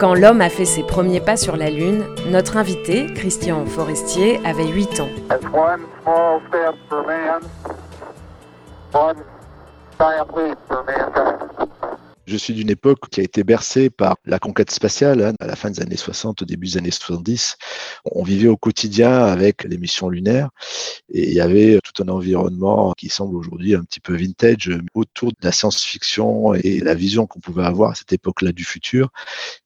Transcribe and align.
Quand 0.00 0.14
l'homme 0.14 0.40
a 0.40 0.48
fait 0.48 0.64
ses 0.64 0.82
premiers 0.82 1.20
pas 1.20 1.36
sur 1.36 1.58
la 1.58 1.68
Lune, 1.68 2.06
notre 2.30 2.56
invité, 2.56 3.04
Christian 3.12 3.66
Forestier, 3.66 4.40
avait 4.46 4.66
8 4.66 5.00
ans. 5.00 5.08
Je 12.30 12.36
suis 12.36 12.54
d'une 12.54 12.70
époque 12.70 13.08
qui 13.10 13.18
a 13.20 13.24
été 13.24 13.42
bercée 13.42 13.90
par 13.90 14.16
la 14.24 14.38
conquête 14.38 14.70
spatiale, 14.70 15.20
hein, 15.20 15.32
à 15.40 15.48
la 15.48 15.56
fin 15.56 15.68
des 15.68 15.82
années 15.82 15.96
60, 15.96 16.42
au 16.42 16.44
début 16.44 16.68
des 16.68 16.76
années 16.76 16.92
70. 16.92 17.56
On 18.04 18.22
vivait 18.22 18.46
au 18.46 18.56
quotidien 18.56 19.24
avec 19.24 19.64
les 19.64 19.76
missions 19.78 20.08
lunaires 20.08 20.50
et 21.12 21.26
il 21.26 21.34
y 21.34 21.40
avait 21.40 21.80
tout 21.82 22.04
un 22.04 22.08
environnement 22.08 22.92
qui 22.96 23.08
semble 23.08 23.34
aujourd'hui 23.34 23.74
un 23.74 23.82
petit 23.82 23.98
peu 23.98 24.14
vintage 24.14 24.70
autour 24.94 25.30
de 25.30 25.38
la 25.42 25.50
science-fiction 25.50 26.54
et 26.54 26.78
la 26.78 26.94
vision 26.94 27.26
qu'on 27.26 27.40
pouvait 27.40 27.64
avoir 27.64 27.90
à 27.90 27.94
cette 27.96 28.12
époque-là 28.12 28.52
du 28.52 28.62
futur. 28.64 29.08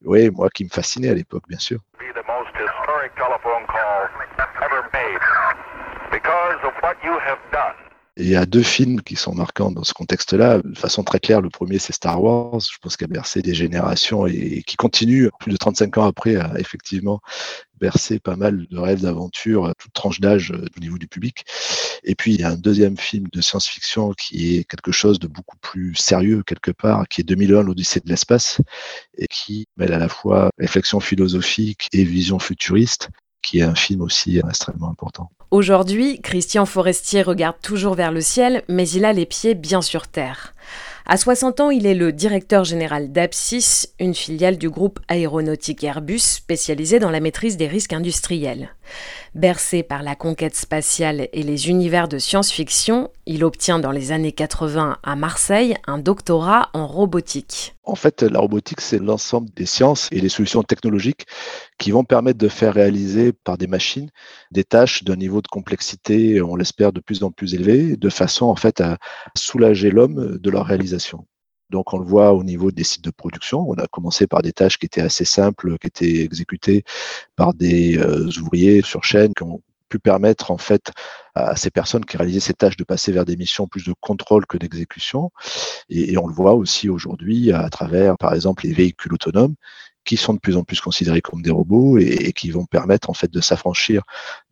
Oui, 0.02 0.30
moi 0.30 0.48
qui 0.48 0.64
me 0.64 0.70
fascinait 0.70 1.10
à 1.10 1.14
l'époque, 1.14 1.44
bien 1.46 1.58
sûr. 1.58 1.80
Il 8.16 8.28
y 8.28 8.36
a 8.36 8.46
deux 8.46 8.62
films 8.62 9.00
qui 9.02 9.16
sont 9.16 9.34
marquants 9.34 9.72
dans 9.72 9.82
ce 9.82 9.92
contexte-là. 9.92 10.60
De 10.62 10.78
façon 10.78 11.02
très 11.02 11.18
claire, 11.18 11.40
le 11.40 11.50
premier, 11.50 11.80
c'est 11.80 11.92
Star 11.92 12.22
Wars. 12.22 12.60
Je 12.60 12.78
pense 12.80 12.96
qu'il 12.96 13.06
a 13.06 13.08
bercé 13.08 13.42
des 13.42 13.54
générations 13.54 14.26
et 14.26 14.62
qui 14.64 14.76
continue, 14.76 15.30
plus 15.40 15.50
de 15.50 15.56
35 15.56 15.98
ans 15.98 16.06
après, 16.06 16.36
à 16.36 16.52
effectivement 16.58 17.20
bercer 17.80 18.20
pas 18.20 18.36
mal 18.36 18.66
de 18.70 18.78
rêves 18.78 19.02
d'aventure, 19.02 19.74
toute 19.78 19.92
tranche 19.92 20.20
d'âge 20.20 20.52
euh, 20.52 20.64
au 20.76 20.80
niveau 20.80 20.96
du 20.96 21.08
public. 21.08 21.44
Et 22.04 22.14
puis, 22.14 22.34
il 22.34 22.40
y 22.40 22.44
a 22.44 22.50
un 22.50 22.56
deuxième 22.56 22.96
film 22.96 23.26
de 23.32 23.40
science-fiction 23.40 24.12
qui 24.12 24.56
est 24.56 24.64
quelque 24.64 24.92
chose 24.92 25.18
de 25.18 25.26
beaucoup 25.26 25.56
plus 25.60 25.96
sérieux, 25.96 26.44
quelque 26.46 26.70
part, 26.70 27.08
qui 27.08 27.20
est 27.20 27.24
2001, 27.24 27.64
l'Odyssée 27.64 28.00
de 28.00 28.08
l'espace, 28.08 28.60
et 29.18 29.26
qui 29.26 29.66
mêle 29.76 29.92
à 29.92 29.98
la 29.98 30.08
fois 30.08 30.50
réflexion 30.58 31.00
philosophique 31.00 31.88
et 31.92 32.04
vision 32.04 32.38
futuriste 32.38 33.10
qui 33.44 33.58
est 33.58 33.62
un 33.62 33.74
film 33.74 34.00
aussi 34.00 34.38
extrêmement 34.38 34.88
important. 34.88 35.30
Aujourd'hui, 35.54 36.20
Christian 36.20 36.66
Forestier 36.66 37.22
regarde 37.22 37.54
toujours 37.62 37.94
vers 37.94 38.10
le 38.10 38.20
ciel, 38.20 38.64
mais 38.68 38.88
il 38.88 39.04
a 39.04 39.12
les 39.12 39.24
pieds 39.24 39.54
bien 39.54 39.82
sur 39.82 40.08
terre. 40.08 40.52
À 41.06 41.18
60 41.18 41.60
ans, 41.60 41.70
il 41.70 41.86
est 41.86 41.94
le 41.94 42.12
directeur 42.12 42.64
général 42.64 43.12
d'Apsis, 43.12 43.88
une 44.00 44.14
filiale 44.14 44.56
du 44.56 44.70
groupe 44.70 45.00
aéronautique 45.08 45.84
Airbus 45.84 46.20
spécialisé 46.20 46.98
dans 46.98 47.10
la 47.10 47.20
maîtrise 47.20 47.58
des 47.58 47.66
risques 47.66 47.92
industriels. 47.92 48.70
Bercé 49.34 49.82
par 49.82 50.02
la 50.02 50.14
conquête 50.14 50.54
spatiale 50.54 51.28
et 51.32 51.42
les 51.42 51.68
univers 51.68 52.08
de 52.08 52.18
science-fiction, 52.18 53.10
il 53.26 53.44
obtient 53.44 53.78
dans 53.78 53.90
les 53.90 54.12
années 54.12 54.32
80 54.32 54.98
à 55.02 55.16
Marseille 55.16 55.76
un 55.86 55.98
doctorat 55.98 56.70
en 56.72 56.86
robotique. 56.86 57.74
En 57.82 57.96
fait, 57.96 58.22
la 58.22 58.38
robotique, 58.38 58.80
c'est 58.80 58.98
l'ensemble 58.98 59.50
des 59.54 59.66
sciences 59.66 60.08
et 60.10 60.20
des 60.20 60.28
solutions 60.28 60.62
technologiques 60.62 61.26
qui 61.78 61.90
vont 61.90 62.04
permettre 62.04 62.38
de 62.38 62.48
faire 62.48 62.72
réaliser 62.72 63.32
par 63.32 63.58
des 63.58 63.66
machines 63.66 64.10
des 64.52 64.64
tâches 64.64 65.04
d'un 65.04 65.16
niveau 65.16 65.42
de 65.42 65.48
complexité, 65.48 66.40
on 66.40 66.56
l'espère, 66.56 66.92
de 66.92 67.00
plus 67.00 67.24
en 67.24 67.30
plus 67.30 67.54
élevé, 67.54 67.96
de 67.96 68.08
façon 68.08 68.46
en 68.46 68.56
fait 68.56 68.80
à 68.80 68.98
soulager 69.36 69.90
l'homme 69.90 70.38
de 70.38 70.50
réalisation. 70.62 71.26
Donc 71.70 71.92
on 71.92 71.98
le 71.98 72.04
voit 72.04 72.32
au 72.32 72.44
niveau 72.44 72.70
des 72.70 72.84
sites 72.84 73.04
de 73.04 73.10
production. 73.10 73.68
On 73.68 73.74
a 73.74 73.86
commencé 73.86 74.26
par 74.26 74.42
des 74.42 74.52
tâches 74.52 74.78
qui 74.78 74.86
étaient 74.86 75.00
assez 75.00 75.24
simples, 75.24 75.76
qui 75.78 75.86
étaient 75.86 76.20
exécutées 76.20 76.84
par 77.36 77.54
des 77.54 77.98
euh, 77.98 78.30
ouvriers 78.40 78.82
sur 78.82 79.02
chaîne, 79.04 79.32
qui 79.34 79.42
ont 79.42 79.62
pu 79.88 79.98
permettre 79.98 80.50
en 80.50 80.58
fait 80.58 80.92
à 81.34 81.56
ces 81.56 81.70
personnes 81.70 82.04
qui 82.04 82.16
réalisaient 82.16 82.40
ces 82.40 82.54
tâches 82.54 82.76
de 82.76 82.84
passer 82.84 83.12
vers 83.12 83.24
des 83.24 83.36
missions 83.36 83.66
plus 83.66 83.84
de 83.84 83.94
contrôle 84.00 84.46
que 84.46 84.56
d'exécution. 84.56 85.30
Et, 85.88 86.16
on 86.16 86.26
le 86.26 86.34
voit 86.34 86.54
aussi 86.54 86.88
aujourd'hui 86.88 87.52
à 87.52 87.68
travers, 87.70 88.16
par 88.18 88.34
exemple, 88.34 88.66
les 88.66 88.72
véhicules 88.72 89.12
autonomes 89.12 89.54
qui 90.04 90.16
sont 90.16 90.34
de 90.34 90.38
plus 90.38 90.56
en 90.56 90.64
plus 90.64 90.80
considérés 90.80 91.20
comme 91.20 91.42
des 91.42 91.50
robots 91.50 91.98
et, 91.98 92.32
qui 92.32 92.50
vont 92.50 92.66
permettre 92.66 93.10
en 93.10 93.14
fait 93.14 93.30
de 93.30 93.40
s'affranchir 93.40 94.02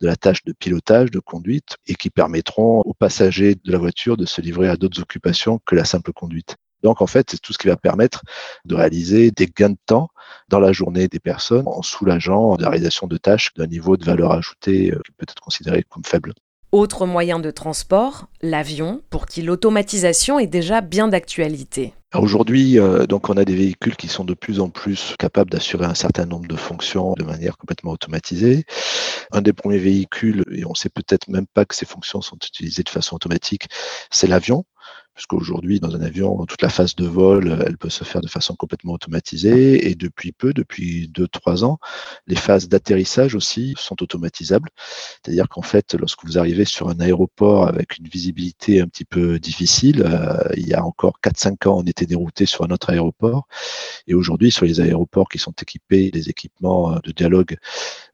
de 0.01 0.07
la 0.07 0.17
tâche 0.17 0.45
de 0.45 0.53
pilotage, 0.53 1.11
de 1.11 1.21
conduite 1.21 1.77
et 1.87 1.95
qui 1.95 2.11
permettront 2.11 2.81
aux 2.81 2.95
passagers 2.95 3.55
de 3.55 3.73
la 3.73 3.79
voiture 3.79 4.17
de 4.17 4.27
se 4.27 4.41
livrer 4.41 4.69
à 4.69 4.77
d'autres 4.77 5.01
occupations 5.01 5.61
que 5.67 5.75
la 5.75 5.85
simple 5.85 6.13
conduite. 6.13 6.57
Donc 6.83 7.01
en 7.01 7.07
fait, 7.07 7.31
c'est 7.31 7.41
tout 7.41 7.53
ce 7.53 7.59
qui 7.59 7.69
va 7.69 7.77
permettre 7.77 8.23
de 8.65 8.75
réaliser 8.75 9.31
des 9.31 9.47
gains 9.47 9.71
de 9.71 9.79
temps 9.87 10.09
dans 10.49 10.61
la 10.61 10.73
journée 10.73 11.09
des 11.09 11.21
personnes 11.21 11.67
en 11.67 11.83
soulageant 11.83 12.57
la 12.59 12.69
réalisation 12.69 13.07
de 13.07 13.17
tâches 13.17 13.55
d'un 13.55 13.67
niveau 13.67 13.97
de 13.97 14.05
valeur 14.05 14.33
ajoutée 14.33 14.91
euh, 14.91 15.01
peut 15.17 15.27
être 15.29 15.41
considéré 15.41 15.85
comme 15.89 16.05
faible. 16.05 16.33
Autre 16.73 17.05
moyen 17.05 17.39
de 17.39 17.51
transport, 17.51 18.29
l'avion, 18.41 19.03
pour 19.11 19.27
qui 19.27 19.43
l'automatisation 19.43 20.39
est 20.39 20.47
déjà 20.47 20.81
bien 20.81 21.07
d'actualité. 21.07 21.93
Aujourd'hui, 22.15 22.79
euh, 22.79 23.05
donc 23.05 23.29
on 23.29 23.37
a 23.37 23.45
des 23.45 23.55
véhicules 23.55 23.95
qui 23.95 24.09
sont 24.09 24.25
de 24.25 24.33
plus 24.33 24.59
en 24.59 24.71
plus 24.71 25.15
capables 25.19 25.51
d'assurer 25.51 25.85
un 25.85 25.93
certain 25.93 26.25
nombre 26.25 26.49
de 26.49 26.57
fonctions 26.57 27.13
de 27.13 27.25
manière 27.25 27.59
complètement 27.59 27.93
automatisée. 27.93 28.65
Un 29.33 29.43
des 29.43 29.53
premiers 29.53 29.77
véhicules, 29.77 30.47
et 30.51 30.65
on 30.65 30.75
sait 30.75 30.89
peut-être 30.89 31.29
même 31.29 31.47
pas 31.47 31.67
que 31.67 31.75
ces 31.75 31.85
fonctions 31.85 32.23
sont 32.23 32.37
utilisées 32.37 32.85
de 32.85 32.89
façon 32.89 33.17
automatique, 33.17 33.69
c'est 34.11 34.27
l'avion 34.27 34.65
puisqu'aujourd'hui, 35.15 35.81
dans 35.81 35.95
un 35.95 36.01
avion, 36.01 36.45
toute 36.47 36.63
la 36.63 36.69
phase 36.69 36.95
de 36.95 37.07
vol, 37.07 37.63
elle 37.67 37.77
peut 37.77 37.91
se 37.91 38.05
faire 38.05 38.21
de 38.21 38.29
façon 38.29 38.55
complètement 38.55 38.95
automatisée. 38.95 39.91
Et 39.91 39.95
depuis 39.95 40.33
peu, 40.33 40.53
depuis 40.53 41.09
deux, 41.09 41.29
trois 41.29 41.65
ans, 41.65 41.79
les 42.27 42.37
phases 42.37 42.69
d'atterrissage 42.69 43.35
aussi 43.35 43.75
sont 43.77 44.03
automatisables. 44.03 44.71
C'est-à-dire 45.23 45.49
qu'en 45.49 45.63
fait, 45.63 45.95
lorsque 45.95 46.25
vous 46.25 46.39
arrivez 46.39 46.65
sur 46.65 46.89
un 46.89 46.99
aéroport 47.01 47.69
avec 47.69 47.99
une 47.99 48.09
visibilité 48.09 48.81
un 48.81 48.87
petit 48.87 49.05
peu 49.05 49.39
difficile, 49.39 50.03
euh, 50.07 50.37
il 50.57 50.67
y 50.67 50.75
a 50.75 50.85
encore 50.85 51.19
4-5 51.23 51.69
ans, 51.69 51.79
on 51.79 51.85
était 51.85 52.07
dérouté 52.07 52.47
sur 52.47 52.65
un 52.65 52.71
autre 52.71 52.91
aéroport. 52.91 53.47
Et 54.07 54.15
aujourd'hui, 54.15 54.51
sur 54.51 54.65
les 54.65 54.81
aéroports 54.81 55.29
qui 55.29 55.39
sont 55.39 55.55
équipés 55.61 56.11
des 56.11 56.29
équipements 56.29 56.99
de 57.03 57.13
dialogue 57.13 57.57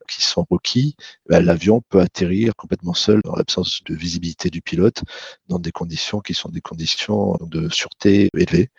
qui 0.08 0.22
sont 0.22 0.46
requis, 0.50 0.96
ben, 1.28 1.44
l'avion 1.44 1.82
peut 1.88 2.00
atterrir 2.00 2.56
complètement 2.56 2.94
seul 2.94 3.20
dans 3.24 3.36
l'absence 3.36 3.80
de 3.84 3.94
visibilité 3.94 4.50
du 4.50 4.62
pilote 4.62 5.02
dans 5.48 5.58
des 5.58 5.72
conditions 5.72 6.20
qui 6.20 6.34
sont 6.34 6.48
des 6.48 6.60
conditions 6.60 7.36
de 7.41 7.69
sûreté 7.69 8.28
élevées. 8.36 8.70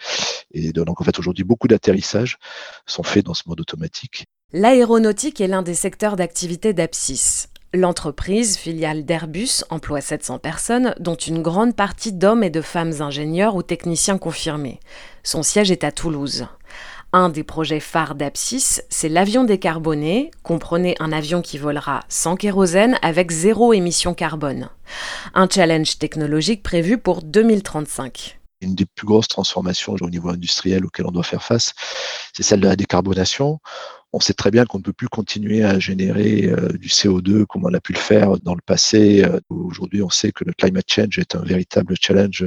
Et 0.51 0.73
donc 0.73 0.99
en 0.99 1.03
fait 1.03 1.17
aujourd'hui 1.19 1.43
beaucoup 1.43 1.67
d'atterrissages 1.67 2.37
sont 2.85 3.03
faits 3.03 3.25
dans 3.25 3.33
ce 3.33 3.43
mode 3.47 3.61
automatique. 3.61 4.25
L'aéronautique 4.51 5.41
est 5.41 5.47
l'un 5.47 5.61
des 5.61 5.75
secteurs 5.75 6.15
d'activité 6.15 6.73
d'Apsis. 6.73 7.47
L'entreprise, 7.71 8.57
filiale 8.57 9.05
d'Airbus, 9.05 9.63
emploie 9.69 10.01
700 10.01 10.39
personnes, 10.39 10.95
dont 10.99 11.13
une 11.13 11.43
grande 11.43 11.75
partie 11.75 12.11
d'hommes 12.11 12.43
et 12.43 12.49
de 12.49 12.61
femmes 12.61 12.93
ingénieurs 12.99 13.55
ou 13.55 13.61
techniciens 13.61 14.17
confirmés. 14.17 14.79
Son 15.21 15.43
siège 15.43 15.69
est 15.69 15.83
à 15.83 15.91
Toulouse. 15.91 16.47
Un 17.11 17.29
des 17.29 17.43
projets 17.43 17.79
phares 17.79 18.13
d'Apsis, 18.13 18.83
c'est 18.89 19.09
l'avion 19.09 19.43
décarboné. 19.43 20.29
Comprenez 20.43 20.95
un 20.99 21.11
avion 21.11 21.41
qui 21.41 21.57
volera 21.57 22.01
sans 22.07 22.35
kérosène 22.35 22.99
avec 23.01 23.31
zéro 23.31 23.73
émission 23.73 24.13
carbone. 24.13 24.69
Un 25.33 25.49
challenge 25.49 25.97
technologique 25.97 26.61
prévu 26.61 26.99
pour 26.99 27.23
2035. 27.23 28.39
Une 28.61 28.75
des 28.75 28.85
plus 28.85 29.07
grosses 29.07 29.27
transformations 29.27 29.95
au 29.99 30.09
niveau 30.09 30.29
industriel 30.29 30.85
auxquelles 30.85 31.07
on 31.07 31.11
doit 31.11 31.23
faire 31.23 31.41
face, 31.41 31.73
c'est 32.33 32.43
celle 32.43 32.59
de 32.59 32.67
la 32.67 32.75
décarbonation 32.75 33.59
on 34.11 34.19
sait 34.19 34.33
très 34.33 34.49
bien 34.49 34.65
qu'on 34.65 34.79
ne 34.79 34.83
peut 34.83 34.93
plus 34.93 35.07
continuer 35.07 35.63
à 35.63 35.77
générer 35.77 36.45
euh, 36.45 36.69
du 36.73 36.87
CO2 36.87 37.45
comme 37.45 37.65
on 37.65 37.73
a 37.73 37.79
pu 37.79 37.93
le 37.93 37.99
faire 37.99 38.39
dans 38.39 38.55
le 38.55 38.61
passé. 38.65 39.23
Euh, 39.23 39.39
aujourd'hui, 39.49 40.01
on 40.01 40.09
sait 40.09 40.31
que 40.31 40.43
le 40.43 40.53
climate 40.53 40.91
change 40.91 41.19
est 41.19 41.35
un 41.35 41.43
véritable 41.43 41.95
challenge 41.99 42.45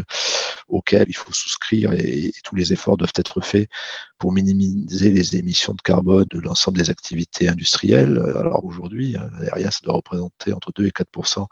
auquel 0.72 1.04
il 1.08 1.14
faut 1.14 1.32
souscrire 1.32 1.92
et, 1.92 2.32
tous 2.42 2.56
les 2.56 2.72
efforts 2.72 2.96
doivent 2.96 3.12
être 3.16 3.40
faits 3.40 3.68
pour 4.18 4.32
minimiser 4.32 5.10
les 5.10 5.36
émissions 5.36 5.74
de 5.74 5.82
carbone 5.82 6.24
de 6.30 6.40
l'ensemble 6.40 6.78
des 6.78 6.90
activités 6.90 7.48
industrielles. 7.48 8.20
Alors 8.36 8.64
aujourd'hui, 8.64 9.16
hein, 9.16 9.28
l'aérien, 9.40 9.70
ça 9.70 9.80
doit 9.82 9.94
représenter 9.94 10.52
entre 10.52 10.72
2 10.72 10.86
et 10.86 10.90
4% 10.90 11.46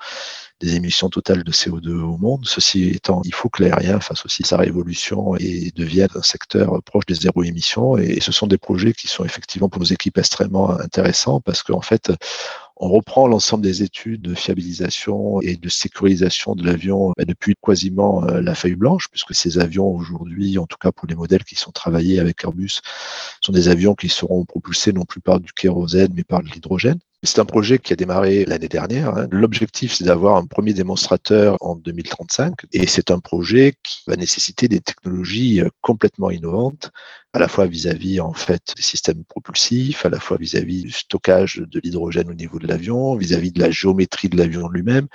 des 0.60 0.74
émissions 0.74 1.08
totales 1.10 1.44
de 1.44 1.52
CO2 1.52 1.90
au 2.00 2.16
monde. 2.16 2.46
Ceci 2.46 2.88
étant, 2.88 3.22
il 3.24 3.34
faut 3.34 3.48
que 3.48 3.62
l'aérien 3.62 4.00
fasse 4.00 4.24
aussi 4.24 4.42
sa 4.42 4.56
révolution 4.56 5.36
et 5.36 5.72
devienne 5.76 6.08
un 6.14 6.22
secteur 6.22 6.82
proche 6.82 7.06
des 7.06 7.14
zéro 7.14 7.42
émissions. 7.42 7.98
Et 7.98 8.20
ce 8.20 8.32
sont 8.32 8.46
des 8.46 8.58
projets 8.58 8.92
qui 8.92 9.08
sont 9.08 9.24
effectivement 9.24 9.68
pour 9.68 9.80
nos 9.80 9.86
équipes 9.86 10.18
extrêmement 10.18 10.70
intéressants 10.70 11.40
parce 11.40 11.62
qu'en 11.62 11.82
fait, 11.82 12.12
on 12.82 12.88
reprend 12.88 13.28
l'ensemble 13.28 13.62
des 13.62 13.82
études 13.82 14.22
de 14.22 14.34
fiabilisation 14.34 15.42
et 15.42 15.56
de 15.56 15.68
sécurisation 15.68 16.54
de 16.54 16.64
l'avion 16.64 17.12
bah, 17.16 17.26
depuis 17.26 17.54
quasiment 17.62 18.24
euh, 18.24 18.40
la 18.40 18.54
feuille 18.54 18.74
blanche, 18.74 19.08
puisque 19.10 19.34
ces 19.34 19.58
avions 19.58 19.86
aujourd'hui, 19.86 20.56
en 20.56 20.66
tout 20.66 20.78
cas 20.78 20.90
pour 20.90 21.06
les 21.06 21.14
modèles 21.14 21.44
qui 21.44 21.56
sont 21.56 21.72
travaillés 21.72 22.20
avec 22.20 22.42
Airbus, 22.42 22.80
sont 23.42 23.52
des 23.52 23.68
avions 23.68 23.94
qui 23.94 24.08
seront 24.08 24.46
propulsés 24.46 24.94
non 24.94 25.04
plus 25.04 25.20
par 25.20 25.40
du 25.40 25.52
kérosène, 25.52 26.12
mais 26.14 26.24
par 26.24 26.42
de 26.42 26.48
l'hydrogène. 26.48 26.98
C'est 27.22 27.38
un 27.38 27.44
projet 27.44 27.78
qui 27.78 27.92
a 27.92 27.96
démarré 27.96 28.46
l'année 28.46 28.68
dernière. 28.68 29.14
Hein. 29.14 29.28
L'objectif, 29.30 29.92
c'est 29.92 30.04
d'avoir 30.04 30.36
un 30.36 30.46
premier 30.46 30.72
démonstrateur 30.72 31.58
en 31.60 31.76
2035. 31.76 32.54
Et 32.72 32.86
c'est 32.86 33.10
un 33.10 33.18
projet 33.18 33.74
qui 33.82 34.02
va 34.06 34.16
nécessiter 34.16 34.68
des 34.68 34.80
technologies 34.80 35.60
euh, 35.60 35.68
complètement 35.82 36.30
innovantes, 36.30 36.90
à 37.34 37.38
la 37.38 37.46
fois 37.46 37.66
vis-à-vis 37.66 38.20
en 38.20 38.32
fait 38.32 38.72
des 38.74 38.82
systèmes 38.82 39.22
propulsifs, 39.24 40.06
à 40.06 40.08
la 40.08 40.18
fois 40.18 40.38
vis-à-vis 40.38 40.82
du 40.82 40.90
stockage 40.90 41.62
de 41.70 41.78
l'hydrogène 41.84 42.30
au 42.30 42.34
niveau 42.34 42.58
de 42.58 42.66
l'avion, 42.66 43.14
vis-à-vis 43.16 43.52
de 43.52 43.60
la 43.60 43.70
géométrie 43.70 44.30
de 44.30 44.38
l'avion 44.38 44.70
lui-même, 44.70 45.06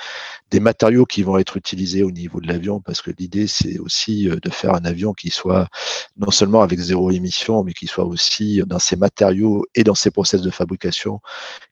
des 0.51 0.59
matériaux 0.59 1.07
qui 1.07 1.23
vont 1.23 1.39
être 1.39 1.57
utilisés 1.57 2.03
au 2.03 2.11
niveau 2.11 2.39
de 2.39 2.47
l'avion, 2.47 2.81
parce 2.81 3.01
que 3.01 3.11
l'idée, 3.17 3.47
c'est 3.47 3.79
aussi 3.79 4.29
de 4.29 4.49
faire 4.51 4.75
un 4.75 4.85
avion 4.85 5.13
qui 5.13 5.31
soit 5.31 5.67
non 6.17 6.29
seulement 6.31 6.61
avec 6.61 6.79
zéro 6.79 7.09
émission, 7.09 7.63
mais 7.63 7.73
qui 7.73 7.87
soit 7.87 8.05
aussi 8.05 8.61
dans 8.67 8.79
ses 8.79 8.95
matériaux 8.95 9.65
et 9.73 9.83
dans 9.83 9.95
ses 9.95 10.11
process 10.11 10.41
de 10.41 10.51
fabrication 10.51 11.19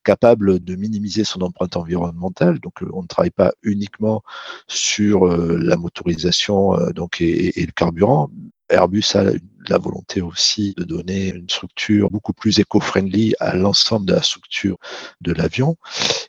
capable 0.03 0.22
de 0.35 0.75
minimiser 0.75 1.23
son 1.23 1.41
empreinte 1.41 1.77
environnementale. 1.77 2.59
Donc, 2.59 2.73
on 2.93 3.01
ne 3.03 3.07
travaille 3.07 3.31
pas 3.31 3.53
uniquement 3.61 4.23
sur 4.67 5.25
la 5.27 5.75
motorisation 5.77 6.77
donc, 6.95 7.21
et, 7.21 7.59
et 7.61 7.65
le 7.65 7.71
carburant, 7.71 8.29
Airbus 8.69 9.03
a 9.15 9.25
la 9.69 9.77
volonté 9.77 10.21
aussi 10.21 10.73
de 10.77 10.83
donner 10.83 11.29
une 11.29 11.49
structure 11.49 12.09
beaucoup 12.09 12.33
plus 12.33 12.59
éco-friendly 12.59 13.33
à 13.39 13.55
l'ensemble 13.55 14.05
de 14.05 14.13
la 14.13 14.21
structure 14.21 14.77
de 15.21 15.31
l'avion. 15.31 15.77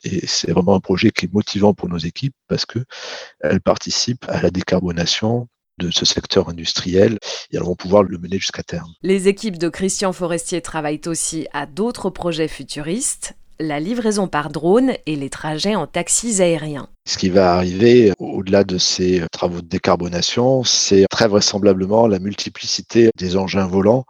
Et 0.03 0.25
c'est 0.27 0.51
vraiment 0.51 0.75
un 0.75 0.79
projet 0.79 1.11
qui 1.11 1.25
est 1.25 1.33
motivant 1.33 1.73
pour 1.73 1.89
nos 1.89 1.97
équipes 1.97 2.35
parce 2.47 2.65
que 2.65 2.79
elles 3.41 3.61
participent 3.61 4.25
à 4.29 4.41
la 4.41 4.51
décarbonation 4.51 5.47
de 5.77 5.91
ce 5.91 6.05
secteur 6.05 6.47
industriel 6.49 7.17
et 7.51 7.57
elles 7.57 7.63
vont 7.63 7.75
pouvoir 7.75 8.03
le 8.03 8.17
mener 8.17 8.39
jusqu'à 8.39 8.63
terme. 8.63 8.93
Les 9.01 9.27
équipes 9.27 9.57
de 9.57 9.67
Christian 9.67 10.13
Forestier 10.13 10.61
travaillent 10.61 11.01
aussi 11.05 11.47
à 11.51 11.65
d'autres 11.65 12.09
projets 12.09 12.47
futuristes 12.47 13.35
la 13.59 13.79
livraison 13.79 14.27
par 14.27 14.49
drone 14.49 14.93
et 15.05 15.15
les 15.15 15.29
trajets 15.29 15.75
en 15.75 15.87
taxis 15.87 16.41
aériens. 16.41 16.89
Ce 17.07 17.17
qui 17.17 17.29
va 17.29 17.53
arriver 17.53 18.11
au-delà 18.19 18.63
de 18.63 18.77
ces 18.77 19.23
travaux 19.31 19.61
de 19.61 19.67
décarbonation, 19.67 20.63
c'est 20.63 21.05
très 21.09 21.27
vraisemblablement 21.27 22.07
la 22.07 22.19
multiplicité 22.19 23.11
des 23.17 23.37
engins 23.37 23.67
volants 23.67 24.05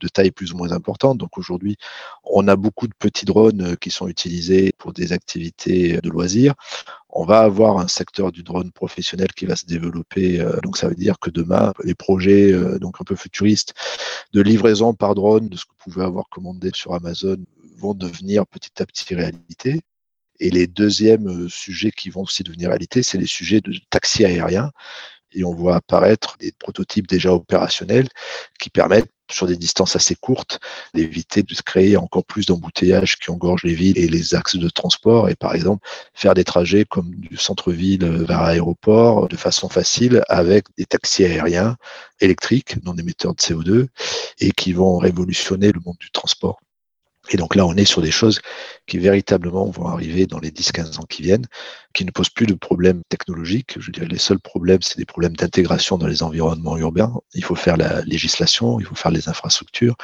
de 0.00 0.08
taille 0.08 0.32
plus 0.32 0.52
ou 0.52 0.56
moins 0.56 0.72
importante. 0.72 1.18
Donc 1.18 1.38
aujourd'hui, 1.38 1.76
on 2.24 2.48
a 2.48 2.56
beaucoup 2.56 2.88
de 2.88 2.94
petits 2.98 3.24
drones 3.24 3.76
qui 3.76 3.90
sont 3.90 4.08
utilisés 4.08 4.72
pour 4.78 4.92
des 4.92 5.12
activités 5.12 6.00
de 6.02 6.10
loisirs. 6.10 6.54
On 7.08 7.24
va 7.24 7.40
avoir 7.40 7.78
un 7.78 7.88
secteur 7.88 8.32
du 8.32 8.42
drone 8.42 8.72
professionnel 8.72 9.28
qui 9.36 9.46
va 9.46 9.56
se 9.56 9.66
développer. 9.66 10.44
Donc 10.62 10.76
ça 10.76 10.88
veut 10.88 10.94
dire 10.94 11.18
que 11.20 11.30
demain, 11.30 11.72
les 11.84 11.94
projets 11.94 12.52
donc 12.80 12.96
un 13.00 13.04
peu 13.04 13.16
futuristes 13.16 13.74
de 14.32 14.40
livraison 14.40 14.92
par 14.92 15.14
drone 15.14 15.48
de 15.48 15.56
ce 15.56 15.64
que 15.64 15.70
vous 15.70 15.92
pouvez 15.92 16.04
avoir 16.04 16.28
commandé 16.30 16.70
sur 16.74 16.94
Amazon 16.94 17.36
vont 17.80 17.94
devenir 17.94 18.46
petit 18.46 18.82
à 18.82 18.86
petit 18.86 19.14
réalité. 19.14 19.80
Et 20.38 20.50
les 20.50 20.66
deuxièmes 20.66 21.28
euh, 21.28 21.48
sujets 21.48 21.90
qui 21.90 22.10
vont 22.10 22.22
aussi 22.22 22.42
devenir 22.42 22.68
réalité, 22.70 23.02
c'est 23.02 23.18
les 23.18 23.26
sujets 23.26 23.60
de 23.60 23.74
taxi 23.90 24.24
aérien. 24.24 24.70
Et 25.32 25.44
on 25.44 25.54
voit 25.54 25.76
apparaître 25.76 26.36
des 26.38 26.52
prototypes 26.52 27.06
déjà 27.06 27.32
opérationnels 27.32 28.08
qui 28.58 28.70
permettent, 28.70 29.10
sur 29.30 29.46
des 29.46 29.56
distances 29.56 29.94
assez 29.94 30.16
courtes, 30.16 30.58
d'éviter 30.92 31.44
de 31.44 31.54
créer 31.64 31.96
encore 31.96 32.24
plus 32.24 32.46
d'embouteillages 32.46 33.16
qui 33.16 33.30
engorgent 33.30 33.62
les 33.62 33.74
villes 33.74 33.96
et 33.96 34.08
les 34.08 34.34
axes 34.34 34.56
de 34.56 34.68
transport. 34.68 35.28
Et 35.28 35.36
par 35.36 35.54
exemple, 35.54 35.86
faire 36.14 36.34
des 36.34 36.42
trajets 36.42 36.84
comme 36.84 37.14
du 37.14 37.36
centre-ville 37.36 38.04
vers 38.04 38.42
l'aéroport 38.42 39.28
de 39.28 39.36
façon 39.36 39.68
facile 39.68 40.22
avec 40.28 40.64
des 40.76 40.84
taxis 40.84 41.24
aériens 41.24 41.76
électriques, 42.20 42.82
non 42.84 42.96
émetteurs 42.96 43.36
de 43.36 43.40
CO2, 43.40 43.86
et 44.40 44.50
qui 44.50 44.72
vont 44.72 44.98
révolutionner 44.98 45.70
le 45.70 45.80
monde 45.84 45.96
du 46.00 46.10
transport. 46.10 46.60
Et 47.30 47.36
donc 47.36 47.54
là, 47.54 47.64
on 47.64 47.74
est 47.74 47.84
sur 47.84 48.02
des 48.02 48.10
choses 48.10 48.40
qui 48.86 48.98
véritablement 48.98 49.70
vont 49.70 49.86
arriver 49.86 50.26
dans 50.26 50.40
les 50.40 50.50
10-15 50.50 50.98
ans 50.98 51.06
qui 51.08 51.22
viennent, 51.22 51.46
qui 51.94 52.04
ne 52.04 52.10
posent 52.10 52.28
plus 52.28 52.46
de 52.46 52.54
problèmes 52.54 53.02
technologiques. 53.08 53.78
Je 53.78 53.92
dirais 53.92 54.06
les 54.06 54.18
seuls 54.18 54.40
problèmes, 54.40 54.82
c'est 54.82 54.98
des 54.98 55.04
problèmes 55.04 55.36
d'intégration 55.36 55.96
dans 55.96 56.08
les 56.08 56.22
environnements 56.22 56.76
urbains. 56.76 57.14
Il 57.34 57.44
faut 57.44 57.54
faire 57.54 57.76
la 57.76 58.02
législation, 58.02 58.80
il 58.80 58.86
faut 58.86 58.96
faire 58.96 59.12
les 59.12 59.28
infrastructures, 59.28 59.96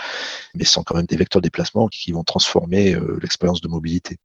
mais 0.55 0.65
ce 0.65 0.73
sont 0.73 0.85
quand 0.85 0.95
même 0.95 1.07
des 1.07 1.17
vecteurs 1.17 1.43
de 1.43 1.47
déplacement 1.47 1.89
qui 1.89 2.13
vont 2.13 2.23
transformer 2.25 2.95
euh, 2.95 3.19
l'expérience 3.21 3.61
de 3.61 3.69
mobilité. 3.69 4.19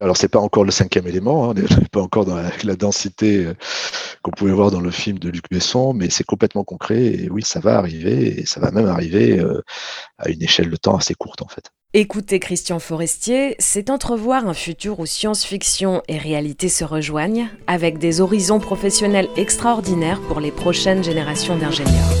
Alors 0.00 0.16
c'est 0.16 0.28
pas 0.28 0.38
encore 0.38 0.64
le 0.64 0.70
cinquième 0.70 1.08
élément, 1.08 1.50
hein, 1.50 1.54
on 1.56 1.80
n'est 1.80 1.88
pas 1.90 2.00
encore 2.00 2.24
dans 2.24 2.36
la, 2.36 2.76
densité 2.76 3.46
euh, 3.46 3.54
qu'on 4.22 4.30
pouvait 4.30 4.52
voir 4.52 4.70
dans 4.70 4.80
le 4.80 4.92
film 4.92 5.18
de 5.18 5.28
Luc 5.28 5.44
Besson, 5.50 5.92
mais 5.92 6.08
c'est 6.08 6.24
complètement 6.24 6.62
concret 6.62 7.04
et 7.04 7.30
oui, 7.30 7.42
ça 7.42 7.58
va 7.58 7.78
arriver 7.78 8.40
et 8.40 8.46
ça 8.46 8.60
va 8.60 8.70
même 8.70 8.86
arriver 8.86 9.40
euh, 9.40 9.60
à 10.18 10.28
une 10.28 10.42
échelle 10.42 10.70
de 10.70 10.76
temps 10.76 10.96
assez 10.96 11.14
courte 11.14 11.42
en 11.42 11.48
fait. 11.48 11.72
Écouter 11.94 12.38
Christian 12.38 12.80
Forestier, 12.80 13.56
c'est 13.58 13.88
entrevoir 13.88 14.46
un 14.46 14.52
futur 14.52 15.00
où 15.00 15.06
science-fiction 15.06 16.02
et 16.06 16.18
réalité 16.18 16.68
se 16.68 16.84
rejoignent, 16.84 17.48
avec 17.66 17.96
des 17.96 18.20
horizons 18.20 18.60
professionnels 18.60 19.30
extraordinaires 19.38 20.20
pour 20.20 20.38
les 20.38 20.50
prochaines 20.50 21.02
générations 21.02 21.56
d'ingénieurs. 21.56 22.12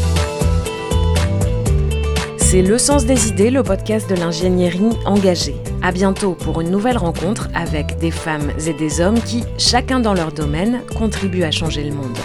C'est 2.38 2.62
Le 2.62 2.78
Sens 2.78 3.04
des 3.04 3.28
idées, 3.28 3.50
le 3.50 3.62
podcast 3.62 4.08
de 4.08 4.14
l'ingénierie 4.14 4.96
engagée. 5.04 5.56
À 5.82 5.92
bientôt 5.92 6.32
pour 6.32 6.62
une 6.62 6.70
nouvelle 6.70 6.96
rencontre 6.96 7.50
avec 7.54 7.98
des 7.98 8.10
femmes 8.10 8.50
et 8.66 8.72
des 8.72 9.02
hommes 9.02 9.20
qui, 9.20 9.44
chacun 9.58 10.00
dans 10.00 10.14
leur 10.14 10.32
domaine, 10.32 10.80
contribuent 10.96 11.44
à 11.44 11.50
changer 11.50 11.84
le 11.84 11.94
monde. 11.94 12.16